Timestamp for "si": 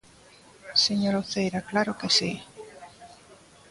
2.17-2.31